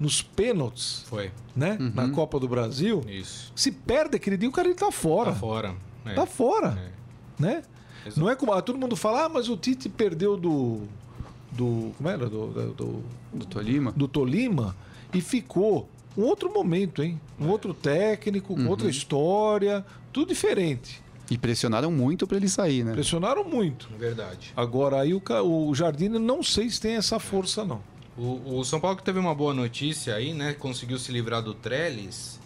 [0.00, 1.30] nos pênaltis, Foi.
[1.54, 1.76] né?
[1.94, 3.04] Na Copa do Brasil.
[3.06, 3.52] Isso.
[3.54, 5.32] Se perde aquele dia, o cara ele tá fora.
[5.32, 5.74] Tá fora.
[6.06, 6.14] É.
[6.14, 6.78] Tá fora.
[7.38, 7.42] É.
[7.42, 7.62] Né?
[8.06, 8.20] Exato.
[8.20, 8.52] Não é como.
[8.52, 10.82] ah, Todo mundo fala, ah, mas o Tite perdeu do.
[11.52, 11.92] Do.
[11.96, 12.28] Como era?
[12.28, 13.92] Do, do, do, Do Tolima?
[13.92, 14.76] do Tolima
[15.12, 17.20] e ficou um outro momento, hein?
[17.38, 21.00] Um outro técnico, com outra história, tudo diferente.
[21.30, 22.92] E pressionaram muito pra ele sair, né?
[22.92, 23.88] Pressionaram muito.
[23.98, 24.52] Verdade.
[24.56, 27.80] Agora aí o, o Jardine não sei se tem essa força, não.
[28.16, 30.54] O, o São Paulo que teve uma boa notícia aí, né?
[30.54, 32.40] Conseguiu se livrar do Trellis,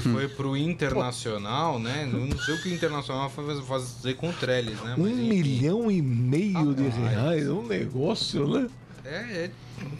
[0.00, 2.08] que foi pro Internacional, né?
[2.12, 4.94] Eu não sei o que o Internacional vai fazer com o Trellis, né?
[4.98, 5.28] Um Mas, enfim.
[5.28, 7.10] milhão e meio de Rapaz.
[7.12, 8.68] reais, um negócio, né?
[9.04, 9.50] É, é,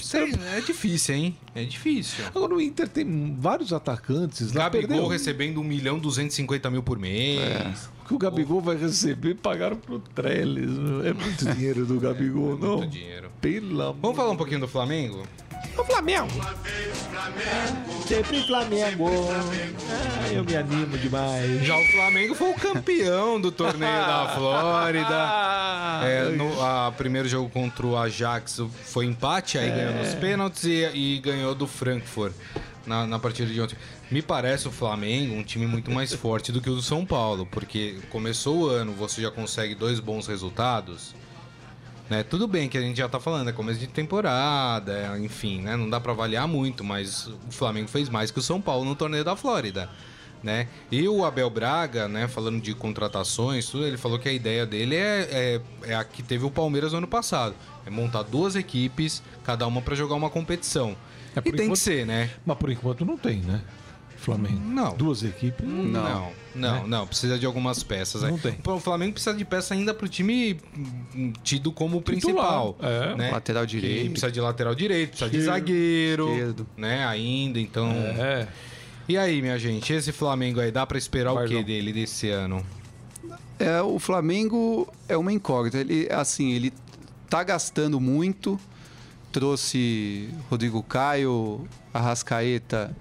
[0.00, 1.36] sei, é difícil, hein?
[1.54, 2.24] É difícil.
[2.34, 4.64] Agora o Inter tem vários atacantes lá.
[4.64, 5.06] Gabigol perdeu.
[5.08, 7.88] recebendo 1 milhão 250 mil por mês.
[8.08, 10.70] que o Gabigol vai receber, pagaram pro Trellis.
[11.04, 12.74] É muito dinheiro do Gabigol, não?
[12.74, 13.30] É, Muito dinheiro.
[13.40, 13.96] Pelo amor.
[14.02, 15.22] Vamos falar um pouquinho do Flamengo?
[15.76, 16.28] O Flamengo.
[18.06, 19.10] Sempre Flamengo.
[19.90, 21.64] Ah, eu me animo demais.
[21.64, 26.04] Já o Flamengo foi o campeão do torneio da Flórida.
[26.04, 30.84] É, no a, primeiro jogo contra o Ajax foi empate, aí ganhou nos pênaltis e,
[30.94, 32.32] e ganhou do Frankfurt
[32.86, 33.76] na, na partida de ontem.
[34.10, 37.46] Me parece o Flamengo um time muito mais forte do que o do São Paulo,
[37.50, 41.14] porque começou o ano, você já consegue dois bons resultados.
[42.08, 42.22] Né?
[42.22, 45.76] Tudo bem que a gente já tá falando, é começo de temporada, é, enfim, né?
[45.76, 48.94] Não dá pra avaliar muito, mas o Flamengo fez mais que o São Paulo no
[48.94, 49.88] torneio da Flórida.
[50.42, 50.68] Né?
[50.92, 54.94] E o Abel Braga, né, falando de contratações, tudo, ele falou que a ideia dele
[54.94, 55.28] é,
[55.84, 57.54] é, é a que teve o Palmeiras no ano passado.
[57.84, 60.94] É montar duas equipes, cada uma pra jogar uma competição.
[61.34, 62.30] É, e tem que enquanto- ser, né?
[62.44, 63.60] Mas por enquanto não tem, né?
[64.16, 64.58] Flamengo.
[64.58, 64.96] Não.
[64.96, 65.66] Duas equipes.
[65.66, 68.22] Não, não, não, Precisa de algumas peças.
[68.22, 68.38] Não aí.
[68.38, 68.56] tem.
[68.66, 70.58] O Flamengo precisa de peça ainda pro time
[71.14, 72.76] hum, tido como principal.
[72.80, 73.14] É.
[73.14, 73.30] né?
[73.30, 74.10] Lateral Que direito.
[74.10, 75.54] precisa de lateral direito, precisa de Esquerdo.
[75.54, 76.66] zagueiro, Esquerdo.
[76.76, 77.06] né?
[77.06, 77.90] Ainda, então.
[77.90, 78.48] É.
[79.08, 82.28] E aí, minha gente, esse Flamengo aí, dá pra esperar o Vai, que dele desse
[82.30, 82.64] ano?
[83.58, 85.78] É, o Flamengo é uma incógnita.
[85.78, 86.72] Ele, assim, ele
[87.28, 88.58] tá gastando muito.
[89.30, 92.96] Trouxe Rodrigo Caio, Arrascaeta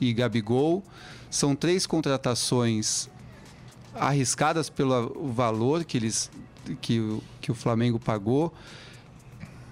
[0.00, 0.82] e Gabigol.
[1.30, 3.08] São três contratações
[3.94, 6.30] arriscadas pelo valor que eles
[6.80, 8.52] que, o- que o Flamengo pagou.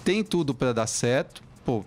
[0.04, 1.42] Tem tudo para dar certo.
[1.64, 1.84] Pô,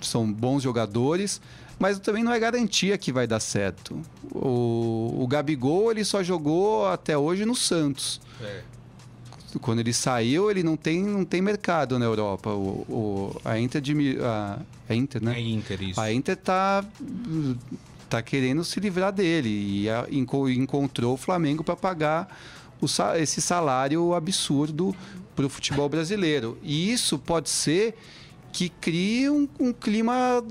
[0.00, 1.40] são bons jogadores,
[1.78, 4.00] mas também não é garantia que vai dar certo.
[4.32, 8.20] O, o Gabigol ele só jogou até hoje no Santos.
[8.40, 8.62] É.
[9.60, 12.50] Quando ele saiu, ele não tem, não tem mercado na Europa.
[12.50, 14.58] O, o- a Inter de a,
[14.88, 15.36] a Inter, né?
[15.36, 16.00] É Inter, isso.
[16.00, 16.84] A Inter tá
[18.08, 19.48] tá querendo se livrar dele
[19.82, 22.38] e a- enco- encontrou o Flamengo para pagar
[22.80, 22.86] o
[23.18, 24.94] esse salário absurdo
[25.36, 26.56] para o futebol brasileiro.
[26.62, 27.94] E isso pode ser
[28.50, 30.42] que crie um, um clima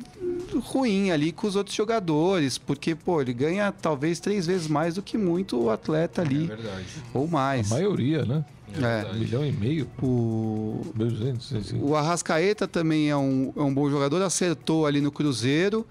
[0.62, 5.02] ruim ali com os outros jogadores, porque pô, ele ganha talvez três vezes mais do
[5.02, 6.86] que muito o atleta É ali, verdade.
[7.14, 7.70] ou A mais.
[7.70, 8.46] maioria, né?
[8.73, 9.12] É É.
[9.12, 9.88] Um milhão e meio.
[10.01, 11.80] O, 200, assim.
[11.82, 15.86] o Arrascaeta também é um, é um bom jogador, acertou ali no Cruzeiro.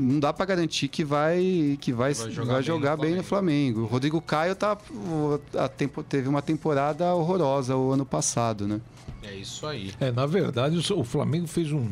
[0.00, 3.16] Não dá para garantir que vai que vai, Vai vai jogar jogar, bem no bem,
[3.16, 3.80] no Flamengo.
[3.80, 4.78] O Rodrigo Caio tá,
[5.58, 8.80] a tempo, teve uma temporada horrorosa o ano passado, né?
[9.24, 9.92] É isso aí.
[10.00, 11.88] É, na verdade, o- Flamengo fez um.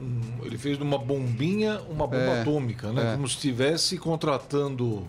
[0.00, 3.12] um- ele fez de uma bombinha uma bomba É, atômica, né?
[3.12, 3.14] é.
[3.14, 5.06] Como se estivesse contratando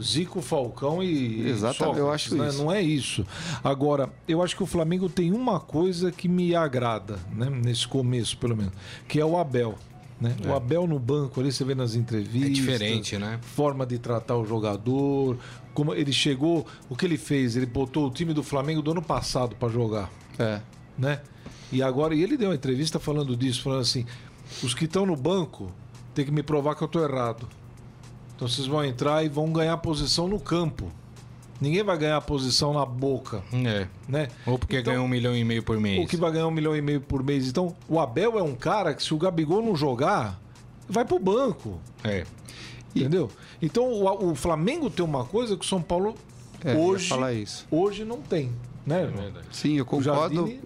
[0.00, 1.48] Zico, Falcão e.
[1.48, 2.48] Exatamente, Sócrates, eu acho né?
[2.48, 2.58] isso.
[2.62, 3.26] Não é isso.
[3.62, 7.50] Agora, eu acho que o Flamengo tem uma coisa que me agrada, né?
[7.50, 8.72] Nesse começo, pelo menos,
[9.06, 9.76] que é o Abel.
[10.20, 10.34] Né?
[10.48, 12.42] O Abel no banco ali, você vê nas entrevistas.
[12.42, 13.38] É diferente, né?
[13.40, 15.36] Forma de tratar o jogador.
[15.72, 17.54] Como ele chegou, o que ele fez?
[17.56, 20.60] Ele botou o time do Flamengo do ano passado para jogar É.
[20.96, 21.20] né?
[21.70, 24.04] E agora, e ele deu uma entrevista falando disso, falando assim:
[24.62, 25.70] os que estão no banco
[26.14, 27.46] tem que me provar que eu tô errado.
[28.38, 30.92] Então vocês vão entrar e vão ganhar posição no campo.
[31.60, 33.88] Ninguém vai ganhar posição na boca, É.
[34.08, 34.28] né?
[34.46, 36.04] Ou porque Então, ganha um milhão e meio por mês.
[36.04, 37.48] O que vai ganhar um milhão e meio por mês.
[37.48, 40.40] Então, o Abel é um cara que se o Gabigol não jogar,
[40.88, 41.80] vai pro banco.
[42.04, 42.24] É.
[42.94, 43.28] E- Entendeu?
[43.60, 46.14] Então, o, o Flamengo tem uma coisa que o São Paulo
[46.64, 47.66] É, hoje, falar isso.
[47.72, 48.52] hoje não tem,
[48.86, 49.02] né?
[49.02, 49.42] É.
[49.50, 50.36] Sim, eu O concordo.
[50.36, 50.60] Jardine,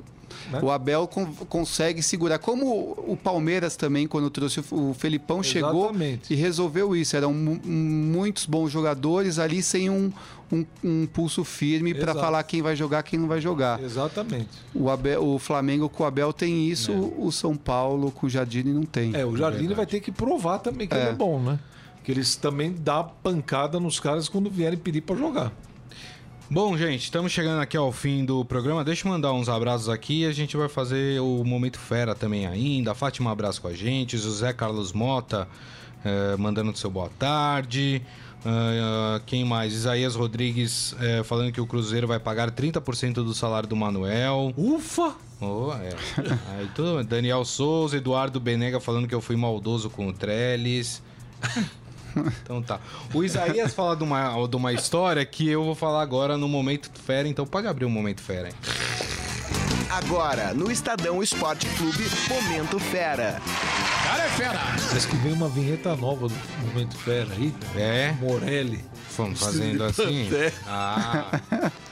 [0.51, 0.61] né?
[0.62, 2.38] O Abel con- consegue segurar.
[2.38, 6.33] Como o Palmeiras também, quando trouxe o Felipão, chegou Exatamente.
[6.33, 7.16] e resolveu isso.
[7.16, 10.12] Eram mu- muitos bons jogadores ali sem um,
[10.51, 13.83] um, um pulso firme para falar quem vai jogar, quem não vai jogar.
[13.83, 14.49] Exatamente.
[14.75, 18.73] O, Abel- o Flamengo com o Abel tem isso, o São Paulo com o Jardine
[18.73, 19.14] não tem.
[19.14, 21.59] É, o Jardine vai ter que provar também que ele é bom, né?
[22.05, 25.53] Que eles também dá pancada nos caras quando vierem pedir pra jogar.
[26.52, 28.84] Bom, gente, estamos chegando aqui ao fim do programa.
[28.84, 30.26] Deixa eu mandar uns abraços aqui.
[30.26, 32.92] A gente vai fazer o Momento Fera também ainda.
[32.92, 34.18] A Fátima, um abraço com a gente.
[34.18, 35.48] José Carlos Mota,
[36.04, 38.02] eh, mandando seu boa tarde.
[38.44, 39.72] Ah, quem mais?
[39.72, 44.52] Isaías Rodrigues eh, falando que o Cruzeiro vai pagar 30% do salário do Manuel.
[44.54, 45.14] Ufa!
[45.40, 45.96] Oh, é.
[46.54, 51.02] Aí, tudo, Daniel Souza, Eduardo Benega falando que eu fui maldoso com o Trellis.
[52.42, 52.81] Então tá.
[53.14, 56.90] O Isaías fala de uma, de uma história que eu vou falar agora no Momento
[57.05, 58.55] Fera, então pode abrir o Momento Fera, hein?
[59.90, 63.38] Agora, no Estadão Esporte Clube, Momento Fera.
[64.88, 66.35] Parece que vem uma vinheta nova do
[66.66, 67.55] Momento Fera aí.
[67.77, 68.83] É, Morelli.
[69.16, 70.31] vamos fazendo assim.
[70.66, 71.40] Ah,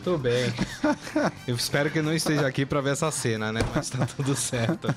[0.02, 0.52] tudo bem.
[1.46, 3.61] Eu espero que não esteja aqui pra ver essa cena, né?
[3.74, 4.94] Mas tá tudo certo.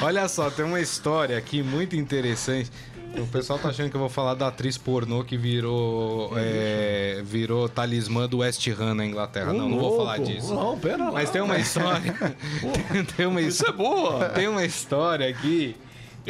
[0.00, 2.70] Olha só, tem uma história aqui muito interessante.
[3.16, 7.68] O pessoal tá achando que eu vou falar da atriz pornô que virou é, virou
[7.68, 9.52] talismã do West Ham na Inglaterra.
[9.52, 10.54] Não, não vou falar disso.
[10.54, 11.12] Não, pera lá.
[11.12, 12.14] Mas tem uma história.
[13.16, 14.28] tem, uma Isso é boa.
[14.28, 15.76] tem uma história aqui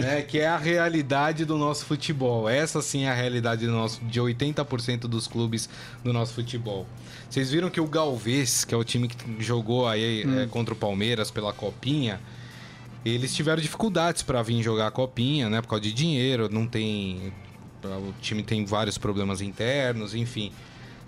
[0.00, 2.48] né, que é a realidade do nosso futebol.
[2.48, 5.68] Essa sim é a realidade do nosso, de 80% dos clubes
[6.02, 6.86] do nosso futebol.
[7.28, 10.76] Vocês viram que o Galvez, que é o time que jogou aí é, contra o
[10.76, 12.20] Palmeiras pela Copinha,
[13.14, 15.60] eles tiveram dificuldades para vir jogar a Copinha, né?
[15.60, 17.32] Por causa de dinheiro, não tem.
[17.84, 20.52] O time tem vários problemas internos, enfim.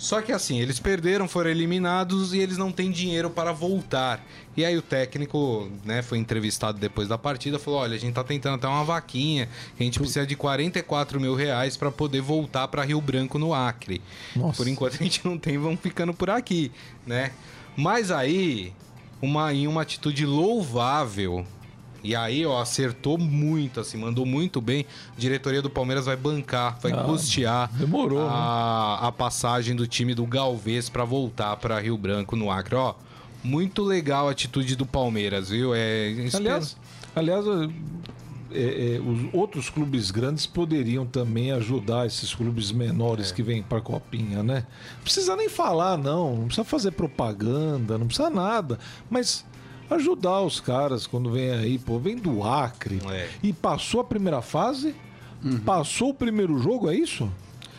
[0.01, 4.25] Só que assim, eles perderam, foram eliminados e eles não têm dinheiro para voltar.
[4.57, 8.25] E aí o técnico, né, foi entrevistado depois da partida, falou: olha, a gente tá
[8.25, 9.47] tentando até uma vaquinha,
[9.79, 14.01] a gente precisa de 44 mil reais para poder voltar para Rio Branco no Acre.
[14.35, 14.57] Nossa.
[14.57, 16.73] Por enquanto a gente não tem, vamos ficando por aqui,
[17.07, 17.33] né?
[17.77, 18.73] Mas aí,
[19.21, 21.45] uma, em uma atitude louvável,
[22.03, 24.87] e aí, ó, acertou muito, assim, mandou muito bem.
[25.17, 28.29] A diretoria do Palmeiras vai bancar, vai Ah, custear demorou, né?
[28.31, 32.75] a, a passagem do time do Galvez para voltar para Rio Branco no Acre.
[32.75, 32.95] Ó,
[33.43, 35.75] muito legal a atitude do Palmeiras, viu?
[35.75, 36.77] É, Aliás,
[37.15, 37.45] aliás
[38.53, 43.81] é, é, os outros clubes grandes poderiam também ajudar esses clubes menores que vêm para
[43.81, 44.67] Copinha, né?
[44.97, 46.37] Não precisa nem falar, não.
[46.37, 48.79] Não precisa fazer propaganda, não precisa nada.
[49.09, 49.45] Mas
[49.91, 53.29] ajudar os caras quando vem aí, pô, vem do Acre É.
[53.43, 54.95] e passou a primeira fase,
[55.65, 57.31] passou o primeiro jogo, é isso?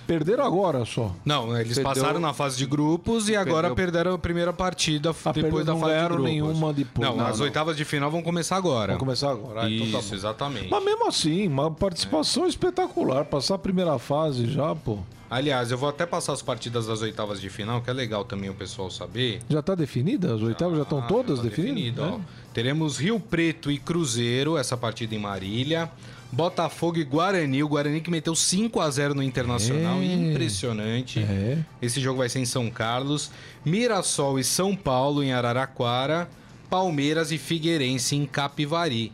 [0.08, 1.15] Perderam agora só.
[1.24, 5.15] Não, eles Perdeu- passaram na fase de grupos e agora Perdeu- perderam a primeira partida
[5.24, 6.26] Ah, depois da não fase de grupos.
[6.26, 7.08] nenhuma depois.
[7.08, 7.45] Não, Não, as não.
[7.45, 8.88] oitavas de final vão começar agora.
[8.88, 9.62] Vamos começar agora.
[9.63, 10.67] Ah, Isso, então tá exatamente.
[10.69, 13.24] Mas mesmo assim, uma participação espetacular.
[13.24, 14.97] Passar a primeira fase já, pô.
[15.31, 18.49] Aliás, eu vou até passar as partidas das oitavas de final, que é legal também
[18.49, 19.39] o pessoal saber.
[19.49, 20.35] Já tá definida?
[20.35, 21.75] As oitavas já estão Ah, todas já tá definidas?
[21.75, 22.05] definido, É.
[22.05, 22.19] ó.
[22.53, 25.89] Teremos Rio Preto e Cruzeiro, essa partida em Marília.
[26.33, 27.63] Botafogo e Guarani.
[27.63, 30.01] O Guarani que meteu 5 a 0 no Internacional.
[30.01, 30.05] É.
[30.05, 31.19] Impressionante.
[31.19, 31.59] É.
[31.81, 33.31] Esse jogo vai ser em São Carlos.
[33.65, 36.29] Mirassol e São Paulo em Araraquara.
[36.69, 39.11] Palmeiras e Figueirense em Capivari.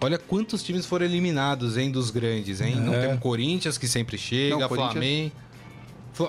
[0.00, 2.76] Olha quantos times foram eliminados, hein, dos grandes, hein?
[2.76, 3.00] Não É.
[3.06, 5.30] temos Corinthians, que sempre chega, Não, Flamengo.
[5.30, 5.47] Fla-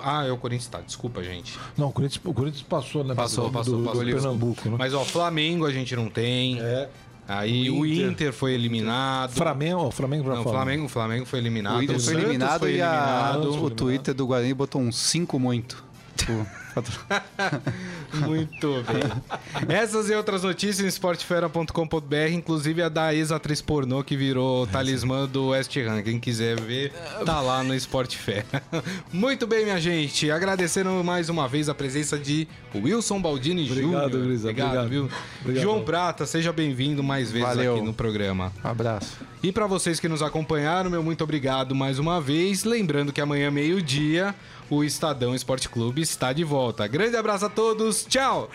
[0.03, 0.81] Ah, é o Corinthians, tá.
[0.81, 1.57] Desculpa, gente.
[1.77, 3.15] Não, o Corinthians, o Corinthians passou, né?
[3.15, 4.03] Passou, do, passou, do, passou.
[4.05, 4.75] do Pernambuco, né?
[4.77, 6.59] Mas, ó, Flamengo a gente não tem.
[6.61, 6.89] É.
[7.27, 8.07] Aí O o Inter.
[8.11, 9.31] Inter, foi eliminado.
[9.31, 10.43] Flamengo, Flamengo já Não.
[10.43, 11.77] Flamengo, o Flamengo foi eliminado.
[11.77, 13.63] O Inter foi eliminado foi e a- eliminado.
[13.65, 15.83] o Twitter do Guarani botou um 5 muito.
[16.17, 16.45] Tipo,
[18.13, 19.75] Muito bem.
[19.75, 25.49] Essas e outras notícias em esportefera.com.br, inclusive a da ex-atriz pornô que virou talismã do
[25.49, 26.01] West Ham.
[26.01, 26.91] Quem quiser ver,
[27.25, 28.45] tá lá no Esporte Fera.
[29.11, 30.29] Muito bem, minha gente.
[30.31, 34.27] Agradecendo mais uma vez a presença de Wilson Baldini Obrigado, Júnior.
[34.27, 34.89] Grisa, obrigado.
[34.89, 35.09] viu?
[35.41, 35.63] Obrigado.
[35.63, 37.75] João Prata, seja bem-vindo mais vezes Valeu.
[37.75, 38.51] aqui no programa.
[38.63, 39.17] abraço.
[39.41, 42.63] E para vocês que nos acompanharam, meu muito obrigado mais uma vez.
[42.65, 44.35] Lembrando que amanhã, meio-dia,
[44.69, 46.85] o Estadão Esporte Clube está de volta.
[46.87, 48.49] Grande abraço a todos, tchau!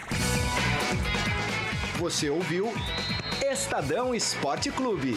[1.98, 2.70] Você ouviu
[3.50, 5.16] Estadão Esporte Clube.